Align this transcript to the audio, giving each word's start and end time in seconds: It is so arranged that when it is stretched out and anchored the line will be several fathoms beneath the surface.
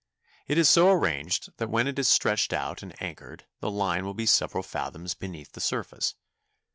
It 0.47 0.57
is 0.57 0.67
so 0.67 0.89
arranged 0.89 1.55
that 1.57 1.69
when 1.69 1.87
it 1.87 1.99
is 1.99 2.07
stretched 2.07 2.53
out 2.53 2.81
and 2.81 2.99
anchored 2.99 3.45
the 3.59 3.69
line 3.69 4.03
will 4.03 4.15
be 4.15 4.25
several 4.25 4.63
fathoms 4.63 5.13
beneath 5.13 5.51
the 5.51 5.61
surface. 5.61 6.15